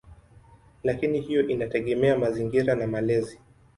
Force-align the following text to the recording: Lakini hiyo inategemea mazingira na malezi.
Lakini 0.83 1.19
hiyo 1.21 1.47
inategemea 1.47 2.17
mazingira 2.17 2.75
na 2.75 2.87
malezi. 2.87 3.39